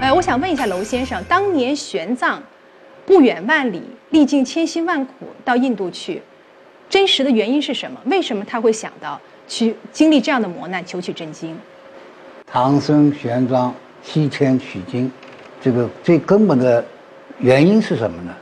[0.00, 2.38] 呃，我想问一下娄先生，当年玄奘
[3.04, 5.12] 不远万里，历尽千辛万苦
[5.44, 6.22] 到印度去，
[6.88, 8.00] 真实的原因是什么？
[8.04, 11.58] 为什么他会想到去经历这样的磨难，求取真经？
[12.46, 15.10] 唐僧玄奘西天取经，
[15.60, 16.84] 这个最根本的
[17.40, 18.32] 原因是什么呢？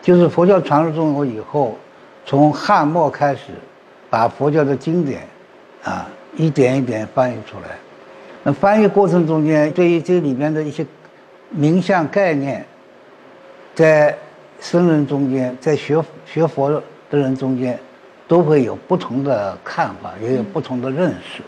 [0.00, 1.76] 就是佛教传入中国以后，
[2.24, 3.52] 从汉末开始，
[4.08, 5.28] 把佛教的经典
[5.84, 6.08] 啊
[6.38, 7.76] 一点一点翻译出来。
[8.46, 10.86] 那翻译过程中间，对于这里面的一些
[11.50, 12.64] 名相概念，
[13.74, 14.16] 在
[14.60, 17.76] 僧人中间，在学学佛的人中间，
[18.28, 21.42] 都会有不同的看法，也有不同的认识，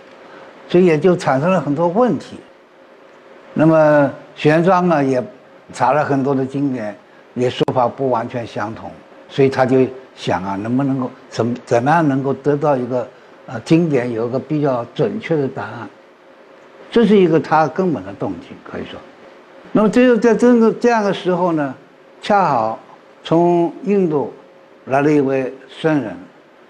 [0.68, 2.36] 所以也就产生了很多问题。
[3.54, 5.22] 那么玄奘呢，也
[5.72, 6.92] 查了很多的经典，
[7.34, 8.90] 也说法不完全相同，
[9.28, 13.08] 所以他就想啊，能不能够怎怎么样能够得到一个
[13.46, 15.88] 呃经典有一个比较准确的答案。
[16.90, 18.98] 这是一个他根本的动机，可以说。
[19.72, 21.74] 那么，只有在这个这样的时候呢，
[22.22, 22.78] 恰好
[23.22, 24.32] 从印度
[24.86, 26.16] 来了一位僧人，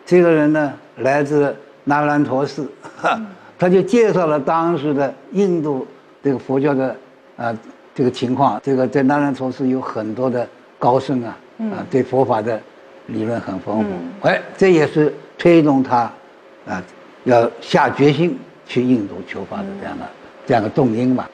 [0.04, 2.68] 这个人呢来自那兰陀寺，
[3.56, 5.86] 他就介绍了当时的印度
[6.22, 6.96] 这个佛教的
[7.36, 7.56] 啊
[7.94, 8.60] 这个情况。
[8.64, 10.46] 这个在那兰陀寺有很多的
[10.78, 12.60] 高僧啊，啊对佛法的
[13.06, 14.28] 理论很丰富。
[14.28, 16.10] 哎，这也是推动他
[16.66, 16.82] 啊
[17.22, 18.36] 要下决心。
[18.68, 20.04] 去印度求法的这样的
[20.46, 21.28] 这样的动因吧，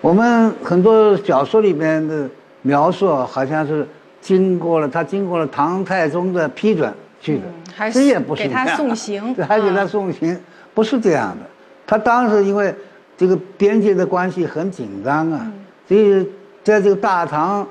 [0.00, 2.28] 我们很多小说里面的
[2.62, 3.86] 描述好像是
[4.20, 10.36] 经过了他经过了唐太宗的批准去的，这也不是给他送 行，对，还给他送行，
[10.74, 11.46] 不是这样的。
[11.86, 12.74] 他当时因为
[13.16, 15.50] 这个边界的关系很紧张啊，
[15.86, 16.26] 所以
[16.64, 17.64] 在这个大唐，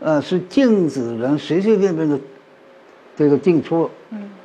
[0.00, 2.18] 呃，是禁止人随随便便的
[3.16, 3.90] 这个进出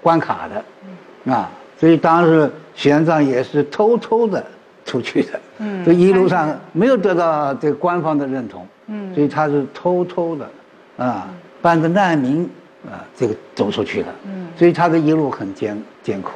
[0.02, 2.50] 关卡的，啊，所以当时。
[2.80, 4.42] 玄奘也是偷偷的
[4.86, 10.50] 出去的，嗯，这一路上没有得到这官方的认同，嗯，所以他是偷偷的，
[10.96, 11.28] 啊，
[11.62, 12.50] 扮着难民
[12.90, 16.32] 啊，这个走出去的，嗯，所以他的一路很艰艰苦，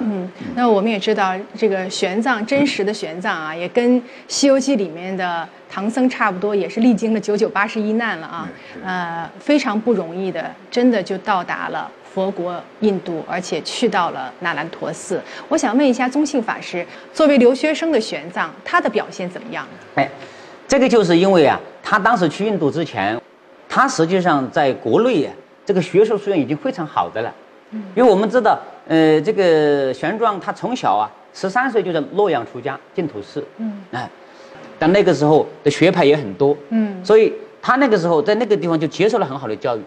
[0.00, 8.48] 嗯，那我们也知道这个玄奘真实的玄奘啊，也跟《西游记》里面的唐僧差不多，也是历经了九九八十一难了啊，
[8.84, 11.90] 呃，非常不容易的，真的就到达了。
[12.14, 15.18] 佛国印度，而且去到了那兰陀寺。
[15.48, 19.66] 我想问一下宗庆法师，作为留学生的玄奘，他的表现怎么样？
[19.94, 20.06] 哎，
[20.68, 23.18] 这个就是因为啊，他当时去印度之前，
[23.66, 25.32] 他实际上在国内啊
[25.64, 27.32] 这个学术素养已经非常好的了。
[27.70, 27.82] 嗯。
[27.94, 33.44] 因为我们知道，呃，这个玄奘他从小啊，十三岁就在洛阳出家，净土寺。
[33.58, 33.82] 嗯。
[33.92, 34.08] 哎，
[34.78, 36.56] 但那个时候的学派也很多。
[36.70, 37.04] 嗯。
[37.04, 39.80] 所以他那个时候在那个地方就接受了很好的教育。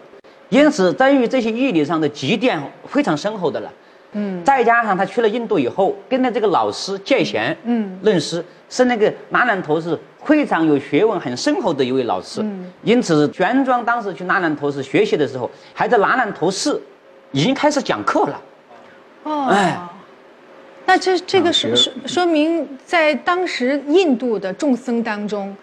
[0.48, 2.56] 因此，在于这些义理上的积淀
[2.86, 3.72] 非常深厚的了，
[4.12, 16.80] 嗯，再加上他去了印度以后，跟着这个老师戒贤，嗯，论师，是那个那兰陀寺非常有学问、很深厚的一位老师，嗯，因此玄奘当时去那兰陀寺学习的时候，还在那兰陀寺
[17.32, 18.40] 已经开始讲课了，
[19.26, 19.76] 哦，哎，
[20.86, 25.54] 那这这个说说说明在当时印度的众僧当中，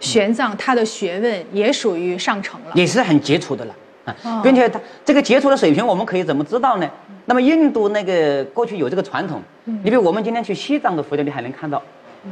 [0.00, 3.74] 玄奘他的学问也属于上乘了，也是很杰出的了。
[4.04, 6.90] 啊，并且他这个杰出的水平，我们可以怎么知道呢？
[7.26, 11.80] 那么印度那个过去有这个传统，你比如我们今天去西藏的佛教，你还能看到，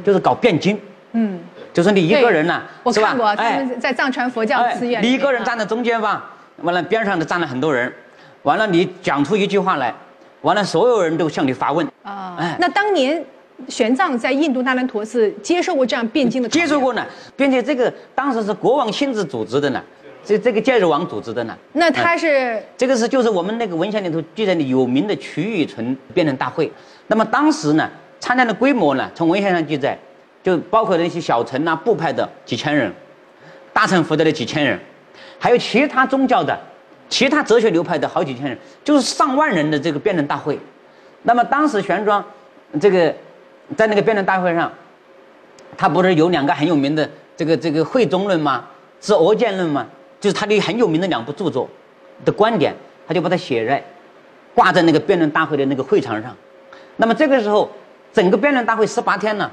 [0.03, 0.77] 就是搞辩经，
[1.13, 1.39] 嗯，
[1.71, 7.89] 就是你一个人呢，我看过，他们，在藏传佛教寺院，你一个人站在中间吧，完了边上的站了很多人，
[8.43, 9.95] 完了你讲出一句话来，
[10.41, 13.23] 完了所有人都向你发问啊，哎，那当年
[13.67, 19.81] 玄奘在印度那兰陀寺接受过这样辩经的，接受过呢，并且这个当时是国王亲自组织的呢。
[20.23, 21.57] 这这个戒日王组织的呢？
[21.73, 26.71] 那他是这个是就是我们那个文献里头记载的有名的曲玉纯辩论大会。
[27.07, 29.97] 那么当时呢，参加的规模呢，从文献上记载，
[30.43, 32.93] 就包括那些小乘啊、部派的几千人，
[33.73, 34.79] 大乘佛教的几千人，
[35.39, 36.55] 还有其他宗教的、
[37.11, 40.57] 其他哲学流派的好几千人，就是上万人的这个辩论大会。
[41.23, 42.23] 那么当时玄奘
[42.79, 43.13] 这个
[43.75, 44.71] 在那个辩论大会上，
[45.77, 48.65] 他不是有两个很有名的这个这个会中论吗？
[49.01, 49.85] 是俄见论吗？
[50.21, 51.69] 就是他的很有名的两部著作
[52.23, 52.73] 的观点，
[53.07, 53.83] 他就把它写在
[54.55, 56.33] 挂在那个辩论大会的那个会场上。
[56.95, 57.69] 那么这个时候，
[58.13, 59.51] 整个辩论大会十八天呢，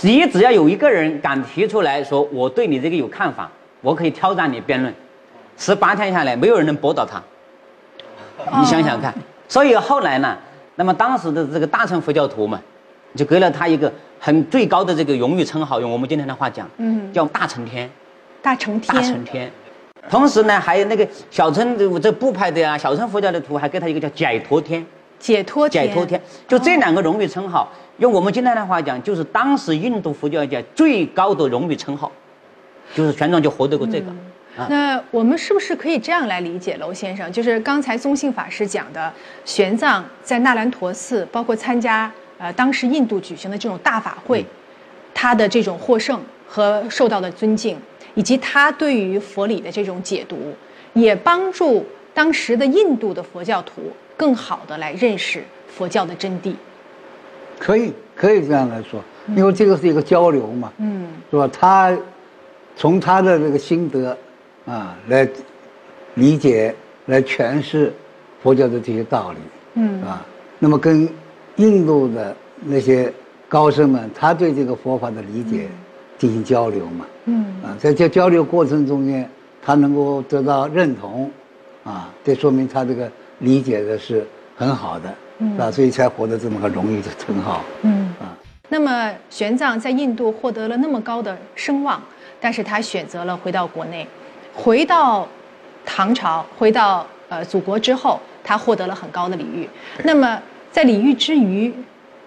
[0.00, 3.48] 你只要有一个人敢提出来说我对你这个有看法，
[3.80, 4.92] 我可以挑战你辩论，
[5.58, 7.22] 十八天下来没有人能驳倒他。
[8.58, 9.12] 你想想看，
[9.48, 10.38] 所以后来呢，
[10.76, 12.58] 那么当时的这个大乘佛教徒们，
[13.14, 17.90] 就给了他一个很最高的这个荣誉称号，用我们今天的话讲，嗯，叫大乘天。
[18.40, 19.50] 大乘天，大乘天，
[20.08, 24.86] 同时呢，还有那个小乘这这部派的呀，小乘佛教的徒还给他一个叫解脱天，
[25.18, 32.10] 解脱天，解脱天，就这两个荣誉称号，用我们今天的话讲，就是当时印度佛教界最高的荣誉称号，
[32.94, 34.06] 就是玄奘就获得过这个。
[34.68, 37.30] 那我们是不是可以这样来理解，娄先生？
[37.30, 39.12] 就是刚才宗信法师讲的，
[39.44, 44.44] 玄奘在那兰陀寺，包括参加呃当时印度举行的这种大法会，
[45.14, 47.78] 他的这种获胜和受到的尊敬，
[48.14, 50.52] 以及他对于佛理的这种解读，
[50.92, 56.52] 也帮助当时的印度的佛教徒更好的来认识佛教的真谛。
[57.58, 59.00] 可以，可以这样来说，
[59.36, 61.48] 因为这个是一个交流嘛，嗯，是吧？
[61.52, 61.96] 他
[62.74, 64.16] 从他的这个心得。
[64.68, 65.26] 啊，来
[66.14, 66.74] 理解、
[67.06, 67.90] 来诠释
[68.42, 69.38] 佛教的这些道理，
[69.74, 70.26] 嗯，啊，
[70.58, 71.08] 那么跟
[71.56, 73.10] 印度的那些
[73.48, 75.68] 高僧们，他对这个佛法的理解
[76.18, 79.26] 进行交流嘛，嗯，啊，在这交流过程中间，
[79.62, 81.30] 他能够得到认同，
[81.82, 88.36] 啊，这说明他这个理解的是很好的，嗯，啊，所以才获得这么个荣誉的称号，嗯，啊，
[88.68, 92.02] 那么玄奘在印度获得了那么高的声望，
[92.38, 94.06] 但是他选择了回到国内。
[94.58, 95.26] 回到
[95.86, 99.68] 唐朝，回到呃祖国之后，他获得了很高的礼遇。
[100.02, 101.72] 那么在礼遇之余，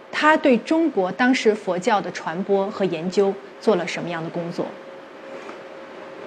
[0.10, 4.66] 他对中国当时佛教的传播和研究做了什么样的工作？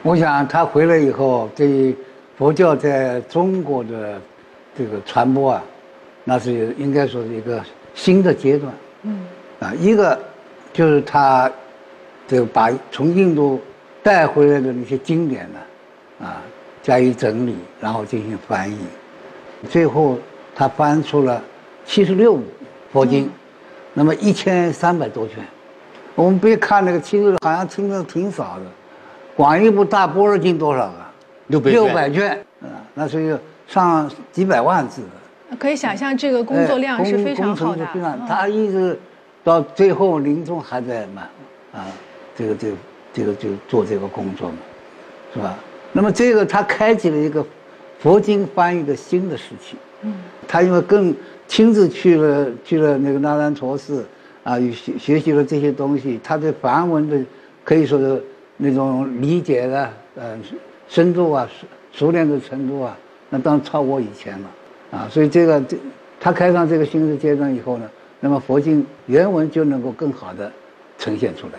[0.02, 1.96] 我想他回来以后，对
[2.36, 4.20] 佛教在中国的
[4.76, 5.64] 这个传播啊，
[6.24, 7.64] 那是应该说是一个
[7.94, 8.70] 新的阶段。
[9.04, 9.26] 嗯。
[9.58, 10.20] 啊，一个
[10.70, 11.50] 就是他
[12.28, 13.58] 这个把从印度
[14.02, 15.58] 带回来的那些经典呢。
[15.58, 15.66] 啊，
[16.82, 18.78] 加以整理，然后进行翻译，
[19.70, 20.18] 最后
[20.54, 21.42] 他翻出了
[21.84, 22.42] 七十六部
[22.92, 23.30] 佛经，
[23.94, 25.38] 那么一千三百多卷。
[26.14, 28.64] 我们别看那个七十六，好像听着挺少的，
[29.34, 30.94] 广义部大般若经多少个？
[31.48, 35.56] 六百六百卷，啊，那是有上几百万字的。
[35.58, 37.86] 可以想象这个工作量是非常好的。
[38.28, 38.98] 他一直
[39.42, 41.22] 到最后临终还在嘛，
[41.72, 41.86] 啊，
[42.36, 42.76] 这个这个
[43.12, 44.56] 这个就做这个工作嘛，
[45.32, 45.54] 是吧？
[45.94, 47.42] 那么这个他开启了一个
[47.98, 49.76] 佛经翻译的新的时期。
[50.02, 50.12] 嗯，
[50.46, 51.14] 他因为更
[51.48, 54.04] 亲自去了去了那个那兰陀寺，
[54.42, 57.18] 啊，学学习了这些东西，他对梵文的
[57.64, 58.22] 可以说是
[58.58, 60.38] 那种理解的呃
[60.88, 61.48] 深度啊
[61.92, 62.94] 熟练的程度啊，
[63.30, 64.50] 那当然超过以前了。
[64.90, 65.76] 啊，所以这个这
[66.20, 67.88] 他开上这个新的阶段以后呢，
[68.20, 70.50] 那么佛经原文就能够更好的
[70.98, 71.54] 呈现出来。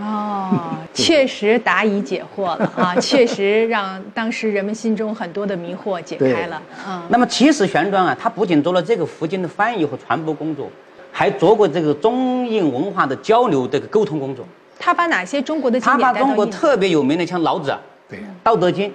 [0.00, 2.94] 哦，确实答疑解惑了啊！
[3.02, 6.62] 确实让当时人们心中很多的迷惑解开了。
[6.86, 10.70] 嗯，那么其实玄奘啊，他不仅做了这个佛经的翻译和传播工作，
[11.10, 14.44] 还做过这个中印文化的交流这个沟通工作。
[14.78, 17.76] 他把哪些中国的他把中国特别有名的像老子、
[18.08, 18.88] 对《道德经》，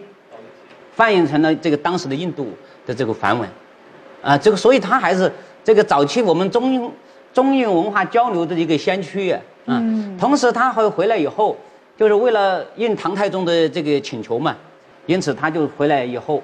[0.95, 2.47] 翻译成了这个当时的印度
[2.85, 3.49] 的这个梵文，
[4.21, 5.29] 啊，这个所以他还是
[5.65, 6.89] 这个早期我们中
[7.33, 9.41] 中印文化交流的一个先驱啊。
[9.65, 11.55] 嗯，同时他还回来以后，
[11.95, 14.55] 就是为了应唐太宗的这个请求嘛，
[15.05, 16.43] 因此他就回来以后，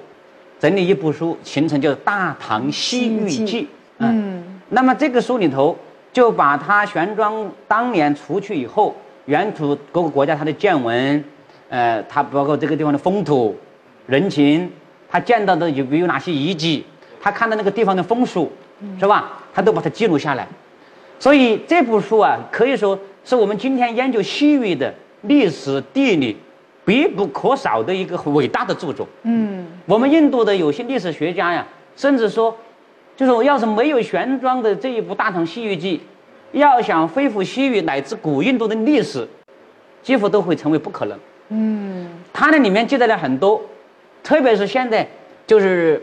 [0.58, 3.62] 整理一部书，形成叫《大唐西域记》。
[3.98, 5.76] 嗯，那么这个书里头
[6.12, 8.94] 就把他玄奘当年出去以后，
[9.26, 11.22] 沿途各个国家他的见闻，
[11.68, 13.54] 呃，他包括这个地方的风土
[14.06, 14.70] 人情，
[15.10, 16.86] 他见到的有有哪些遗迹，
[17.20, 18.50] 他看到那个地方的风俗，
[18.98, 19.42] 是吧？
[19.52, 20.48] 他都把它记录下来。
[21.18, 22.98] 所以这部书啊，可以说。
[23.30, 24.92] 是我们今天研究西域的
[25.22, 26.36] 历史地理
[26.84, 29.06] 必不可少的一个伟大的著作。
[29.22, 31.64] 嗯，我们印度的有些历史学家呀，
[31.94, 32.52] 甚至说，
[33.16, 36.00] 就是我要是没有玄奘的这一部《大唐西域记》，
[36.58, 39.24] 要想恢复西域乃至古印度的历史，
[40.02, 41.16] 几乎都会成为不可能。
[41.50, 43.62] 嗯，它那里面记载了很多，
[44.24, 45.06] 特别是现在，
[45.46, 46.02] 就是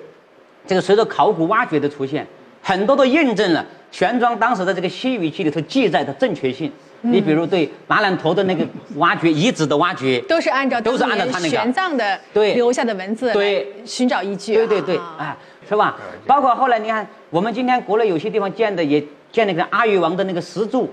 [0.65, 2.25] 这个随着考古挖掘的出现，
[2.61, 6.71] 很多都印证了玄奘当时的这个西域记里头记载的正确性。
[7.01, 15.37] 你比如对马兰陀的那个挖掘遗址的挖掘，都是按照都是按照他那个玄奘的对留下的文字对寻找依据，对对对，啊，
[15.67, 15.95] 是吧？
[16.25, 20.91] 包括后来你看，我们今天国内有些地方建的也建那个阿育王的那个石柱，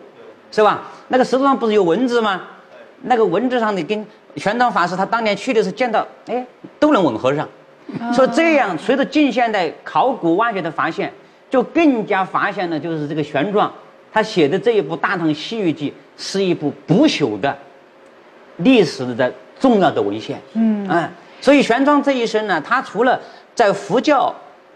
[0.53, 0.83] 是吧？
[1.09, 2.43] 那个石柱上不是有文字吗？
[3.03, 4.07] 那个文字上的跟
[4.37, 6.45] 玄奘法师他当年去的时候见到，哎，
[6.79, 7.49] 都能吻合上。
[8.13, 11.13] 所以这样随着近现代考古挖掘的发现，
[11.51, 13.71] 就更加发现了就是这个玄奘。
[14.15, 17.59] 他写的这一部《大唐西域记》是一部不朽的
[18.59, 20.41] 历史的重要的文献。
[20.53, 23.21] 嗯，哎，所以玄奘这一生呢，他除了
[23.57, 24.33] 在佛教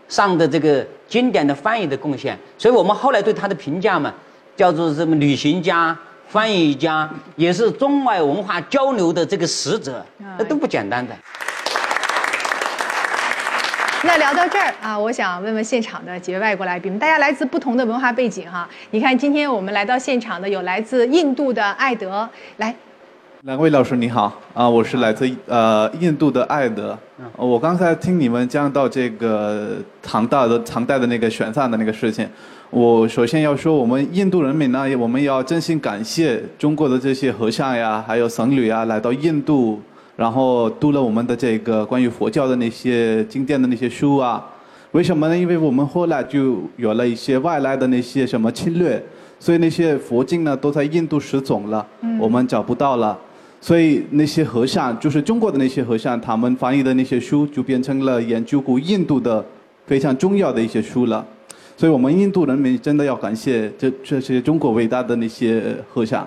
[0.09, 4.13] 上的这个经典的翻译的贡献，所以我们后来对他的评价嘛，
[4.57, 10.05] 叫做什么旅行家、翻译家，也是中外文化交流的这个使者，
[10.37, 11.15] 那都不简单的。
[14.05, 18.69] 那聊到这儿啊，我想问问现场的几位外国来宾，大家来自不同的文化背景哈。
[18.93, 22.29] 你看，今天我们来到现场的有来自印度的艾德，
[22.59, 22.73] 来，
[23.43, 26.97] 两位老师你好啊，我是来自呃印度的艾德。
[27.37, 32.29] 呃我刚才听你们讲到这个唐代的唐代的那个玄奘的那个事情，
[32.71, 39.83] 我首先要说，我们印度人民呢，我们要真心感谢中国的这些和尚呀，还有僧侣啊，来到印度，
[40.19, 44.45] 然后读了我们的这个关于佛教的那些经典的那些书啊。
[44.91, 45.39] 为什么呢？
[45.39, 49.01] 因为我们后来就有了一些外来的那些什么侵略，
[49.39, 51.87] 所以那些佛经呢都在印度失踪了，
[52.19, 53.17] 我们找不到了。
[53.61, 59.45] 所以那些和尚，就是中国的那些和尚，他们翻译的那些书，就变成了研究古印度的
[59.87, 61.25] 非常重要的一些书了。
[61.77, 66.27] 所以我们印度人民真的要感谢这这些中国伟大的那些和尚。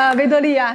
[0.00, 0.74] 呃，维多利亚，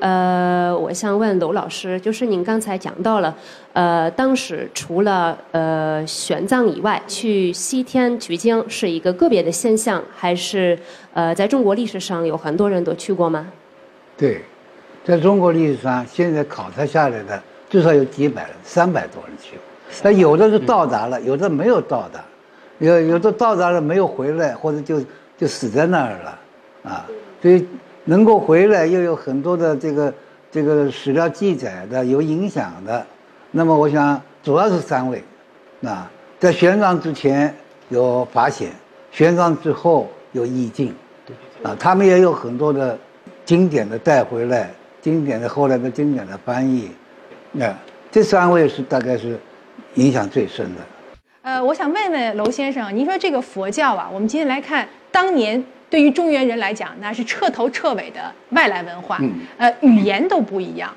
[0.00, 3.32] 呃，我想问娄老师，就是您刚才讲到了，
[3.72, 10.76] 呃，当时除了呃玄奘以外，去西天取经是一个个别的现象，还是
[11.12, 13.46] 呃在中国历史上有很多人都去过吗？
[14.16, 14.42] 对，
[15.04, 17.40] 在中国历史上，现在考察下来的
[17.70, 19.60] 至少有几百人，三百多人去过。
[20.02, 22.20] 那有的是到达了，有的没有到达，
[22.80, 25.00] 有有的到达了没有回来，或者就
[25.38, 26.38] 就死在那儿了，
[26.82, 27.06] 啊，
[27.40, 27.64] 所以
[28.04, 30.12] 能够回来又有很多的这个
[30.50, 33.04] 这个史料记载的，有影响的。
[33.50, 35.22] 那么我想主要是三位，
[35.82, 37.54] 啊，在玄奘之前
[37.88, 38.70] 有法显，
[39.10, 40.94] 玄奘之后有意境，
[41.62, 42.98] 啊，他们也有很多的
[43.44, 44.70] 经典的带回来，
[45.00, 46.90] 经典的后来的经典的翻译，
[47.52, 47.72] 那、
[48.10, 49.38] 这三位是大概是
[49.94, 50.80] 影响最深的。
[51.44, 60.90] 呃，我想问问娄先生，您说这个佛教啊，我们今天来看，当年对于中原人来讲，那是彻头彻尾的外来文化，嗯呃，语言都不一样。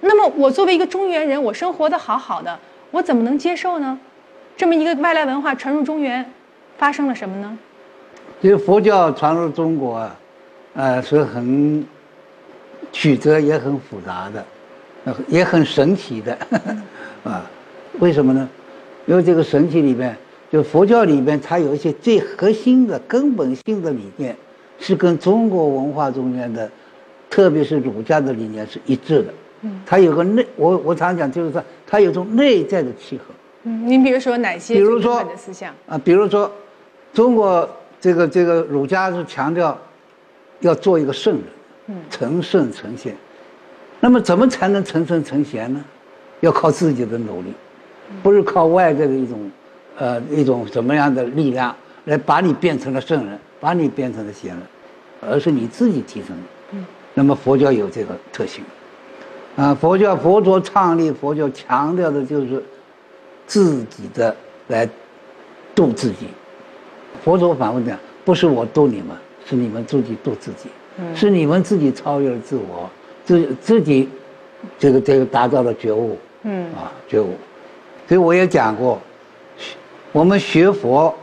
[0.00, 2.58] 那么我作为一个中原人，我生活的好好的，
[2.90, 3.98] 我怎么能接受呢？
[4.58, 6.30] 这么一个外来文化传入中原，
[6.76, 7.58] 发生了什么呢？
[8.42, 10.16] 其实佛教传入中国啊，
[10.74, 11.82] 呃，是很
[12.92, 14.44] 曲折也很复杂的，
[15.06, 16.38] 呃也很神奇的，
[17.24, 17.42] 啊，
[18.00, 18.46] 为什么呢？
[19.08, 20.14] 因为这个神奇里边，
[20.52, 24.36] 就佛教里边，它有一些最核心的根本性的理念，
[24.78, 26.70] 是跟中国文化中间的，
[27.30, 29.32] 特别是儒家的理念是一致的。
[29.62, 33.24] 嗯，它有个内，我我常讲就是说，它有种内在的契合。
[33.62, 35.74] 嗯，您比如说哪些比如说的思想？
[35.88, 36.52] 啊，比如说，
[37.14, 37.66] 中国
[37.98, 39.76] 这个这个儒家是强调
[40.60, 41.44] 要做一个圣人，
[41.86, 43.16] 嗯成圣成贤。
[44.00, 45.82] 那么怎么才能成圣成贤呢？
[46.40, 47.52] 要靠自己的努力，
[48.22, 49.50] 不是靠外在的一种
[49.98, 51.74] 呃一种什么样的力量
[52.04, 54.62] 来把你变成了圣人，把你变成了贤人，
[55.20, 56.36] 而是你自己提升。
[57.14, 58.62] 那么佛教有这个特性，
[59.56, 62.62] 啊，佛教佛陀创立佛教强调的就是
[63.46, 64.34] 自己的
[64.68, 64.88] 来
[65.74, 66.28] 度自己。
[67.24, 70.68] 佛陀反复讲，不是我度你们，是你们自己度自己，
[71.14, 72.88] 是你们自己超越了自我，
[73.24, 74.08] 自自己
[74.78, 76.66] 这个这个达到了觉悟，嗯。
[76.74, 77.34] 啊觉悟。
[78.08, 78.98] 所以我也讲过，
[80.12, 81.14] 我们学佛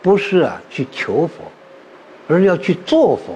[0.00, 1.44] 不是啊去求佛，
[2.26, 3.34] 而是要去做佛。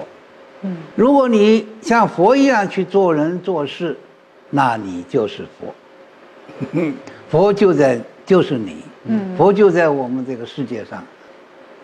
[0.63, 3.95] 嗯如果你像佛一样去做人做事，
[4.49, 5.73] 那你就是佛。
[7.29, 11.03] 佛就在就是你，嗯佛就在我们这个世界上，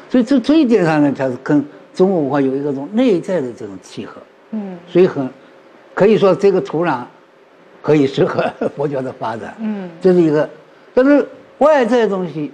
[0.09, 1.63] 所以这这一点上呢，它是跟
[1.93, 4.19] 中国文化有一个种内在的这种契合，
[4.51, 5.29] 嗯所以很
[5.93, 7.03] 可以说这个土壤
[7.81, 8.43] 可以适合
[8.75, 9.53] 佛教的发展。
[9.59, 10.49] 嗯这是一个，
[10.93, 11.27] 但是
[11.59, 12.51] 外在的东西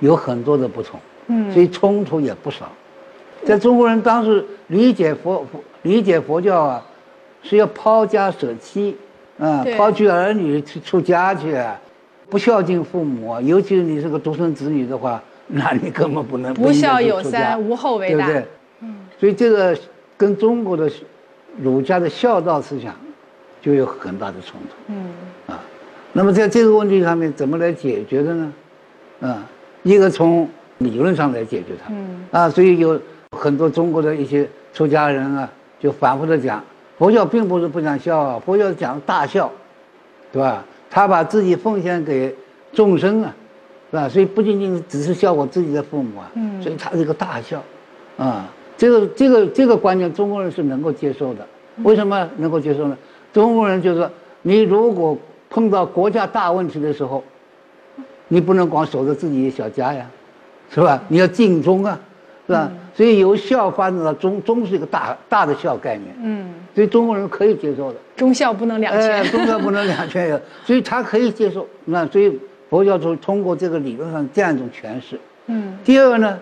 [0.00, 2.70] 有很多的不同，嗯所以冲突也不少。
[3.44, 6.84] 在中国人当时理解佛佛理解佛教啊，
[7.42, 8.96] 是要抛家舍妻，
[9.38, 11.78] 啊、对抛去儿女去出家去啊，
[12.28, 18.26] 不孝敬父母啊，尤其是你是个独生子女的话， 那你根本不能不孝有三，无后为大。
[18.26, 18.46] 对不对？
[19.18, 19.76] 所以这个
[20.16, 20.90] 跟中国的
[21.58, 22.94] 儒家的孝道思想
[23.62, 24.76] 就有很大的冲突。
[24.88, 25.12] 嗯
[25.46, 25.60] 啊，
[26.16, 28.52] 那么在这个问题上面怎么来解决的呢？
[29.20, 29.46] 啊，
[29.82, 31.92] 一个从理论上来解决它。
[31.92, 32.98] 嗯啊，所以有
[33.32, 35.46] 很多中国的一些出家人啊，
[35.78, 36.64] 就反复的讲，
[36.96, 39.52] 佛教并不是不讲孝啊，佛教讲大孝，
[40.32, 40.64] 对吧？
[40.88, 42.34] 他把自己奉献给
[42.72, 43.34] 众生啊，
[43.90, 44.08] 是吧？
[44.08, 47.62] 所以不仅仅只是孝我自己的父母啊，嗯所以他是一个大孝，
[48.16, 51.46] 啊，这个这个这个观念中国人是能够接受的。
[51.82, 52.96] 为什么能够接受呢？
[53.34, 55.14] 中国人就是说，你如果
[55.56, 57.24] 碰到国家大问题的时候，
[58.28, 60.06] 你不能光守着自己的小家呀，
[60.70, 61.02] 是吧？
[61.08, 61.98] 你要尽忠啊，
[62.46, 62.70] 是吧？
[62.94, 67.98] 所以由孝发展到忠，忠是一个大大的孝概念，嗯，所以中国人可以接受的。
[68.14, 69.32] 忠孝不能两哎，全。
[69.32, 71.66] 宗教不能两全有， 所以他可以接受。
[71.86, 75.18] 那所以佛教徒通过这个理论上这样一种诠释。
[75.46, 76.38] 嗯第二个呢，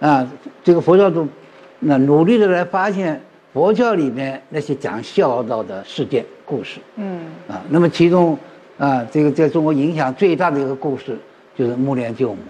[0.00, 0.26] 啊，
[0.64, 1.28] 这个佛教徒
[1.80, 3.20] 那努力的来发现
[3.52, 7.62] 佛教里面那些讲孝道的事件故事嗯啊。
[7.68, 8.38] 那么其中
[8.78, 11.18] 啊，这个在中国影响最大的一个故事
[11.56, 12.40] 就是木莲救母。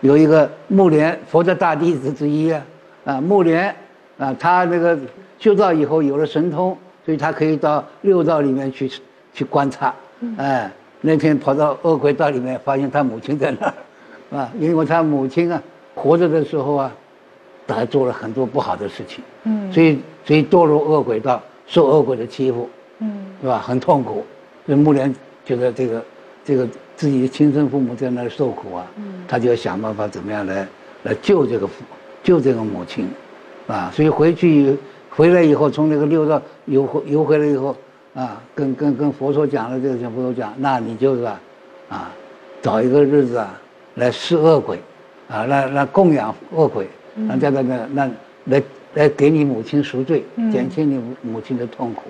[0.00, 2.64] 有一个木莲，佛的大弟子之一啊，
[3.04, 3.74] 啊木莲
[4.16, 4.98] 啊，他那个
[5.38, 8.90] 修道以后有了神通，所以他可以到六道里面去
[9.34, 9.94] 去观察。
[10.36, 15.62] 哎，那天跑到恶鬼道里面，发现他母亲在那儿，啊，因为他母亲啊
[15.94, 16.92] 活着的时候啊，
[17.74, 23.58] 他做了很多不好的事情，嗯所以所以堕入恶鬼道，受恶鬼的欺负，嗯是吧？
[23.58, 24.24] 很痛苦。
[24.66, 26.04] 所以木莲觉得这个
[26.44, 30.66] 这个自己的亲生父母在那里受苦啊，嗯他就要想办法怎么样来
[31.02, 31.82] 来救这个父
[32.22, 33.08] 救这个母亲，
[33.66, 34.76] 啊，所以回去
[35.08, 37.74] 回来以后，从那个六道游回游回来以后
[38.14, 41.40] 啊，跟跟跟佛陀讲了这个，跟佛陀讲，那你就是啊，
[41.88, 42.10] 啊，
[42.60, 43.58] 找一个日子啊
[43.94, 44.78] 来试恶鬼，
[45.28, 48.10] 啊，来来供养恶鬼，那个那
[48.44, 48.62] 来
[48.94, 52.02] 来给你母亲赎罪，减轻你母母亲的痛苦。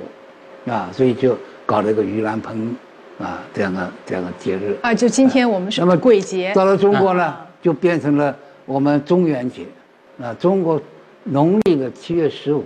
[0.71, 2.76] 啊，所以就搞了一个盂兰盆
[3.19, 4.76] 啊这样的这样的节日。
[4.83, 6.52] 啊，就今天我们是那么鬼节。
[6.54, 9.62] 到了中国呢，就变成了我们中元节，
[10.21, 10.80] 啊，中国
[11.25, 12.62] 农历的七月十五，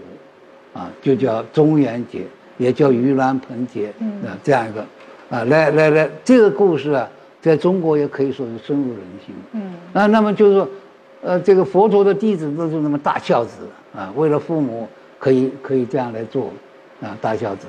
[0.72, 2.22] 啊，就叫中元节，
[2.58, 3.92] 也叫盂兰盆节，
[4.26, 4.84] 啊，这样一个，
[5.30, 7.08] 啊，来来来，这个故事啊，
[7.40, 9.34] 在中国也可以说是深入人心。
[9.52, 10.68] 嗯啊，那么就是说，
[11.24, 13.66] 呃，这个佛陀的弟子都是那么大孝子
[13.96, 14.86] 啊，为了父母
[15.18, 16.50] 可以可以这样来做，
[17.00, 17.66] 啊，大孝子，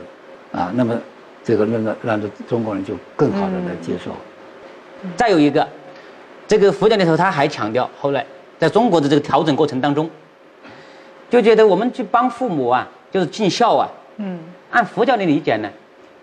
[0.52, 0.94] 啊，那么
[1.42, 4.12] 这个让让让这中国人就更好的来接受。
[5.16, 5.66] 再有一个，
[6.46, 8.26] 这个佛教里头他还强调，后来
[8.60, 10.10] 在中国的这个调整过程当中，
[11.30, 13.90] 就觉得我们去帮父母啊，就是尽孝啊。
[14.18, 14.40] 嗯
[14.72, 15.70] 按佛教的理解呢，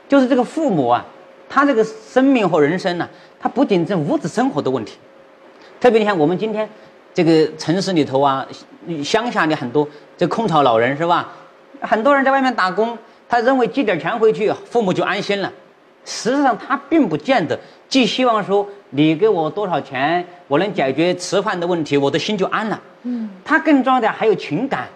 [0.06, 1.02] 就是这个父母啊，
[1.48, 3.08] 他这个生命和人生呢、
[3.40, 4.98] 他不仅是物质生活的问题，
[5.80, 6.68] 特别你看我们今天
[7.14, 8.47] 这个城市里头啊，
[9.04, 11.28] 乡下的很多这空巢老人是吧？
[11.81, 12.97] 很多人在外面打工，
[13.28, 15.52] 他认为寄点钱回去，父母就安心了。
[16.04, 17.58] 实际上他并不见得，
[17.89, 22.80] 寄希望说你给我多少钱，我能解决吃饭的问题，我的心就安了。
[23.02, 24.89] 嗯，他更重要的还有情感，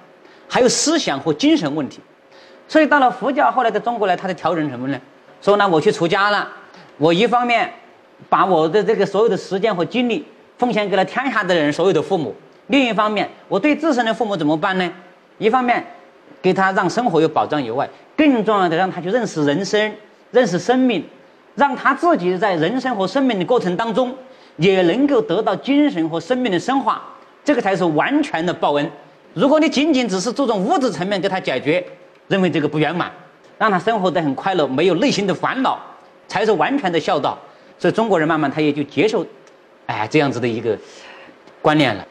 [0.48, 2.00] 还有思想和精神问题。
[2.66, 4.98] 所以到了佛教后来在中国来，他在调整什么呢？
[5.40, 6.48] 说呢，我去出家了，
[6.98, 7.72] 我一方面
[8.28, 10.26] 把我的这个所有的时间和精力
[10.58, 12.32] 奉献给了天下的人，所有的父母；
[12.68, 14.92] 另一方面，我对自身的父母怎么办呢？
[15.38, 15.84] 一方面
[16.40, 19.92] 给他让生活有保障以外，更重要的让他去认识人生、
[20.30, 21.04] 认识生命，
[21.54, 24.14] 让他自己在人生和生命的过程当中，
[24.56, 27.02] 也能够得到精神和生命的升华，
[27.44, 28.90] 这个才是完全的报恩。
[29.34, 31.84] 如果你仅仅只是注重物质层面给他解决，
[32.28, 33.12] 认为这个不圆满，
[33.58, 35.78] 让他生活得很快乐，没有内心的烦恼，
[36.26, 37.38] 才是完全的孝道。
[37.78, 39.22] 所以中国人慢慢他也就接受，
[39.86, 40.76] 哎，这样子的一个
[41.62, 42.06] 观念了。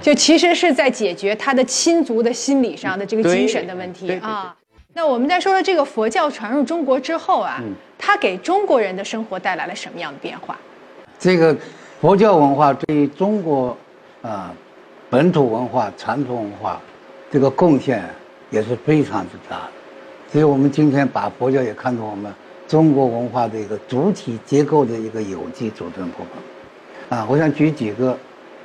[0.00, 4.56] 就其实是在解决他的亲族的心理上的这个精神的问题啊。
[4.94, 10.56] 那我们再说说这个佛教传入中国之后啊，嗯它给中国人的生活带来了什么样的变化？
[11.18, 11.56] 这个
[12.00, 13.76] 佛教文化对于中国
[14.22, 14.54] 啊、
[15.10, 16.80] 本土文化、传统文化
[17.30, 18.02] 这个贡献
[18.50, 19.72] 也是非常之大的。
[20.30, 22.32] 所以我们今天把佛教也看作我们
[22.68, 26.28] 中国文化的一个主体结构的一个有机组成部分。
[27.08, 28.16] 啊，我想举几个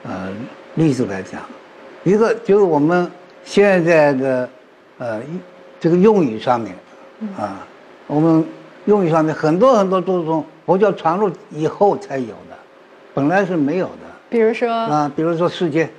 [0.04, 0.30] 呃
[0.76, 1.42] 例子来讲，
[2.04, 3.10] 一个就是我们
[3.44, 4.50] 现在的
[4.98, 5.22] 呃
[5.80, 6.76] 这个用语上面
[7.38, 7.66] 啊，
[8.08, 8.46] 我们
[8.86, 12.58] 用语上面很多很多都是从佛教传入以后才有的，
[13.14, 13.92] 本来是没有的
[14.30, 15.12] 比如说、啊。
[15.16, 15.90] 比如说世界，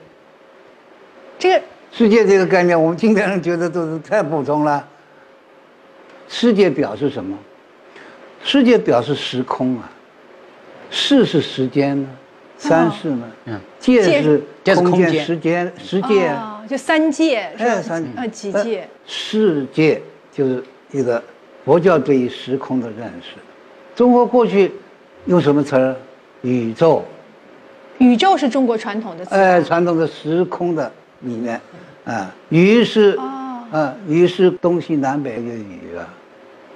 [1.39, 4.87] 这个世界这个概念，我们今天人觉得都是太普通了。
[6.29, 7.39] 世界表示什么？
[8.43, 9.91] 世界表示时空啊，
[10.91, 12.09] 世是时间呢，
[12.57, 16.29] 三世呢，嗯界界是空间、界是空间时间、世界。
[16.29, 18.89] 哦，就三界是三呃几呃界？
[19.07, 20.01] 世界
[20.33, 21.23] 就是一个
[21.65, 23.37] 佛教对于时空的认识。
[23.95, 24.73] 中国过去
[25.27, 25.95] 用什么词儿？
[26.43, 27.03] 宇宙，
[27.99, 29.35] 宇宙是中国传统的词。
[29.35, 30.91] 哎，传统的时空的
[31.21, 31.61] 里面，
[32.05, 36.05] 啊，宇是，哦啊，宇是东西南北的宇啊，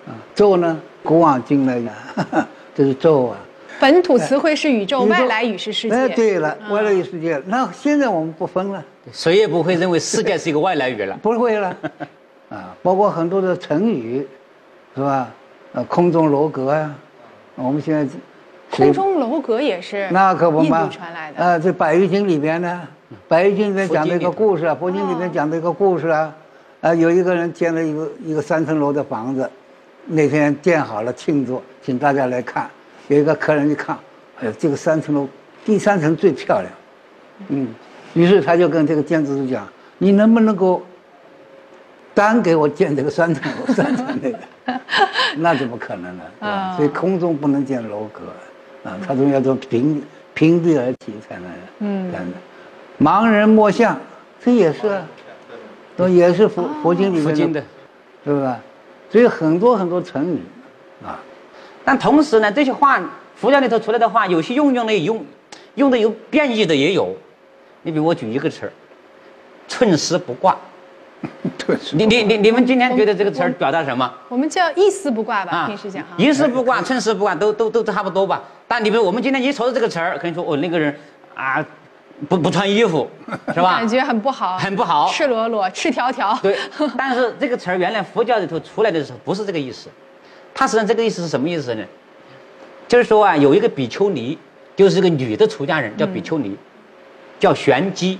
[0.06, 1.92] 啊，宙呢，古往今来呢，
[2.74, 3.36] 这是宙啊。
[3.80, 5.94] 本土词汇是宇宙，外来语是世界。
[5.94, 7.40] 哎，对了，嗯外来语世界。
[7.46, 11.16] 那现在我们不分了，谁也不会认为世界是一个外来语了。
[11.22, 11.76] 不会了，
[12.48, 14.26] 啊，包括很多的成语，
[14.96, 15.30] 是吧？
[15.74, 16.92] 呃，空中楼阁呀、
[17.54, 18.04] 我们现在
[18.72, 21.44] 谁空中楼阁也是那可不嘛印度传来的。
[21.44, 22.82] 啊，这《百喻经》里边呢，
[23.28, 26.34] 白玉经里面讲的一个故事啊，佛经里面讲的一个故事啊，
[26.80, 29.48] 啊，有一个人建了一个一个三层楼的房子，
[30.06, 32.68] 那天建好了庆祝，请大家来看。
[33.08, 33.96] 有一个客人一看，
[34.40, 35.28] 哎呦，这个三层楼
[35.64, 36.70] 第三层最漂亮，
[37.48, 37.68] 嗯，
[38.14, 39.66] 于是他就跟这个建筑师讲
[39.98, 40.82] ：“你能不能够
[42.14, 44.38] 单给我建这个三层楼， 三层那个？
[45.38, 46.22] 那怎么可能呢？
[46.40, 46.76] 对吧？
[46.76, 50.02] 所以空中不能建楼阁，啊，它总要从平
[50.34, 51.44] 平地而起才能，
[51.80, 52.36] 嗯，这样的。
[53.04, 53.98] 盲人摸象，
[54.44, 55.00] 这也是，
[55.96, 57.62] 都也是佛佛经里面的，
[58.24, 58.60] 是吧？
[59.10, 60.38] 所以很多很多成语，
[61.02, 61.18] 啊。”
[61.88, 63.00] 但同时呢，这些话
[63.34, 65.24] 佛教里头出来的话，有些用用的用，
[65.76, 67.16] 用的有变异的也有。
[67.80, 68.72] 你比如我举一个词儿
[69.66, 70.54] ，“寸丝不挂”。
[71.94, 74.12] 你你你你们今天觉得这个词儿表达什么？
[74.28, 76.10] 我们叫一丝不挂吧，平时讲哈。
[76.18, 78.42] 一丝不挂，寸丝不挂，都都都差不多吧。
[78.66, 80.94] 但你比如我们今天一瞅到这个词儿，可能说哦，那个人
[81.34, 81.64] 啊，
[82.28, 83.08] 不不穿衣服，
[83.54, 83.78] 是吧？
[83.78, 86.38] 感觉很不好，很不好，赤裸裸，赤条条。
[86.42, 86.54] 对。
[86.98, 89.88] 但是这个词儿原来佛教里头出来的时候不是这个意思。
[90.58, 91.84] 他实际上这个意思是什么意思呢？
[92.88, 94.36] 就是说啊，有一个比丘尼，
[94.74, 96.56] 就是一个女的出家人，叫比丘尼，
[97.38, 98.18] 叫玄机。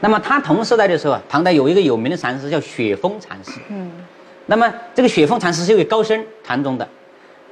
[0.00, 3.52] 那么他同时代的时候啊，唐代有一个有名的禅师叫雪峰禅师。
[3.68, 3.92] 嗯。
[4.46, 6.88] 那么这个雪峰禅师是一位高僧，禅宗的。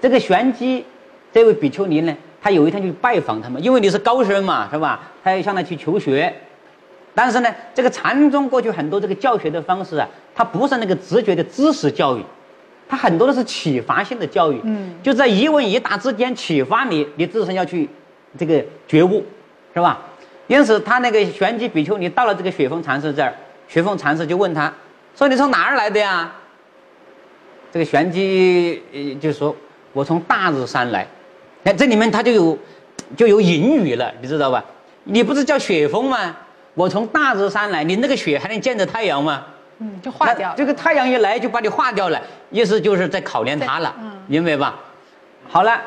[0.00, 0.84] 这个玄机
[1.32, 5.12] 这位比丘尼呢，他有一天就去拜访他们，因为你是高僧嘛，是吧？
[5.22, 6.34] 他要向他去求学。
[7.14, 12.24] 但是呢，这个禅宗过去很多这个教学的方式啊，它不是那个直觉的知识教育。
[12.88, 17.88] 他很多都是启发性的教育，嗯，就在一问一答之间启发你，你自身要去
[18.38, 19.24] 这个觉悟，
[19.74, 20.00] 是吧？
[20.46, 23.34] 因此，他那个玄机比丘尼到了这个雪峰禅师这儿，
[23.66, 24.72] 雪峰禅师就问他，
[25.16, 26.32] 说你从哪儿来的呀？
[27.72, 28.80] 这个玄机
[29.20, 29.54] 就说，
[29.92, 31.06] 我从大日山来。
[31.64, 32.56] 哎，这里面他就有
[33.16, 34.64] 就有隐语了，你知道吧？
[35.02, 36.36] 你不是叫雪峰吗？
[36.74, 39.44] 我从大日山来，你那个雪还能见着太阳吗？
[39.78, 40.54] 嗯，就化掉。
[40.56, 44.76] 这个太阳一来就把你化掉了，意思就是在考验他了，嗯明白吧？
[45.48, 45.80] 好了，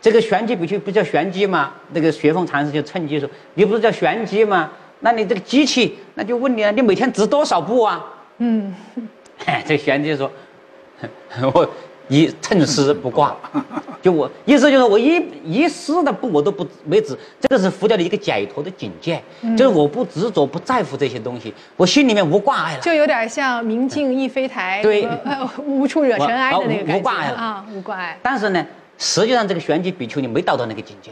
[0.00, 1.72] 这个玄机不就不叫玄机吗？
[1.92, 4.70] 那个雪峰禅师就趁机说：“你不是叫玄机吗？
[5.00, 8.04] 那你这个机器，那就问你啊，你每天值多少步啊？”
[8.38, 8.74] 嗯，
[9.66, 10.30] 这玄机说
[11.54, 11.68] ：“我。”
[12.08, 13.36] 一寸丝不挂，
[14.00, 19.22] 就我意思就是我一一丝的布我都不没纸，这个是佛教的一个解脱的境界，
[19.56, 25.06] 就是我不执着不在乎这些东西，我心里面无挂碍了，就有点像明镜亦非台，对，
[25.64, 28.18] 无处惹尘埃的那个感觉，无挂碍了啊，无挂碍。
[28.22, 28.66] 但是呢，
[28.96, 31.10] 实际上这个玄机比丘尼没到达那个境界，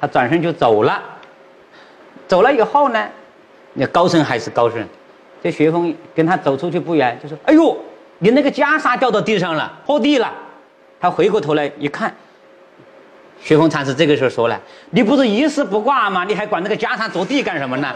[0.00, 1.00] 他转身就走了，
[2.26, 3.08] 走了以后呢，
[3.74, 4.84] 那高僧还是高僧，
[5.40, 7.76] 这学风跟他走出去不远，就说：“哎呦。”
[8.18, 10.32] 你那个袈裟掉到地上了，破地了。
[10.98, 12.12] 他回过头来一看，
[13.40, 14.58] 雪峰禅师这个时候说了
[14.90, 16.24] ：“你不是一丝不挂吗？
[16.24, 17.94] 你还管那个袈裟着地干什么呢？”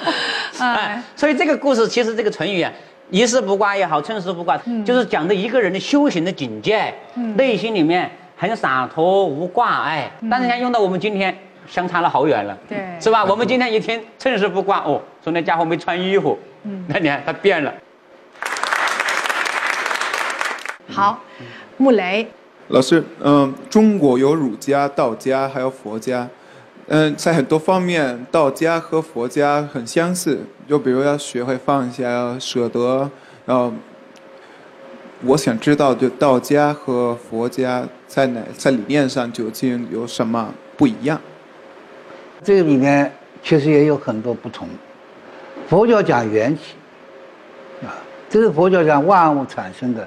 [0.60, 2.72] 哎，所以这个故事其实这个成语啊
[3.10, 6.94] ，“一丝不挂”也好，“寸丝不挂”，就是讲的一个人的修行的境界，
[7.36, 10.08] 内心里面很洒脱无挂碍。
[10.30, 13.24] 但是你看用到我们今天，相差了好远了，对，是吧？
[13.24, 17.74] 我们今天一听“寸丝不挂”，哦，说那家伙没穿衣服，嗯， 那你看他变了。
[20.88, 21.20] 好，
[21.76, 22.26] 穆雷
[22.68, 26.28] 老师，嗯，中国有儒家、道家，还有佛家，
[26.88, 33.10] 嗯，在很多方面，道家和佛家很相似，就比如要学会放下、要舍得，
[33.44, 33.72] 然后，
[35.24, 41.20] 我想知道，就道家和佛家在哪在理念上究竟有什么不一样？
[42.42, 43.10] 这个里面
[43.42, 44.68] 确实也有很多不同。
[45.68, 46.74] 佛教讲缘起，
[47.86, 47.92] 啊，
[48.28, 50.06] 这是佛教讲万物产生的。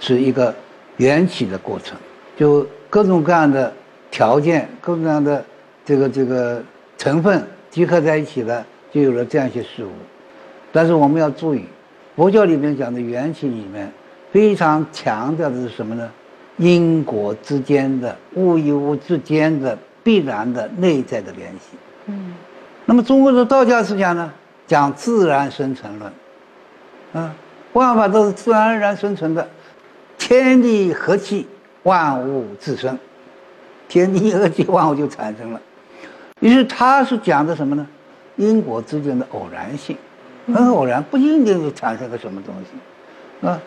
[0.00, 0.54] 是一个
[0.96, 1.96] 缘起的过程，
[2.36, 3.72] 就各种各样的
[4.10, 5.44] 条件、各种各样的
[5.84, 6.62] 这个这个
[6.96, 9.90] 成分集合在一起了，就有了这样一些事物。
[10.72, 11.64] 但是我们要注意，
[12.16, 13.90] 佛教里面讲的缘起里面
[14.30, 16.10] 非常强调的是什么呢？
[16.56, 21.76] 因果之间的物与物之间的必然的内在的联系。
[22.06, 22.34] 嗯。
[22.84, 24.32] 那么中国的道家思想呢，
[24.66, 26.12] 讲自然生成论，
[27.12, 27.34] 啊，
[27.74, 29.46] 万法都是自然而然生成的。
[30.28, 31.48] 天地和气，
[31.84, 32.98] 万物自生。
[33.88, 35.60] 天地和气，万物就产生了。
[36.40, 37.86] 于是他是讲的什么呢？
[38.36, 39.96] 因果之间的偶然性，
[40.52, 43.58] 很偶然，不一定就产生个什么东西，啊。